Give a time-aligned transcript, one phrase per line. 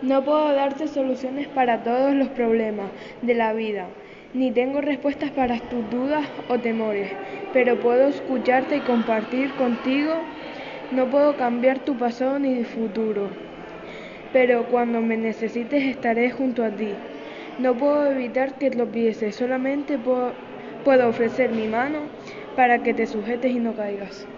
[0.00, 3.88] No puedo darte soluciones para todos los problemas de la vida,
[4.32, 7.12] ni tengo respuestas para tus dudas o temores,
[7.52, 10.28] pero puedo escucharte y compartir contigo.
[10.90, 13.30] No puedo cambiar tu pasado ni tu futuro,
[14.32, 16.98] pero cuando me necesites estaré junto a ti.
[17.58, 20.34] No puedo evitar que tropieces, solamente puedo,
[20.84, 22.10] puedo ofrecer mi mano
[22.54, 24.28] para que te sujetes y no caigas.